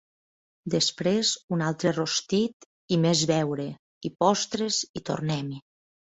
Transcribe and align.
Després 0.75 1.33
un 1.57 1.61
altre 1.65 1.91
rostit, 1.97 2.65
i 2.97 2.99
més 3.05 3.23
beure, 3.33 3.67
i 4.01 4.13
postres, 4.25 4.83
i 5.03 5.05
tornem-hi 5.13 5.63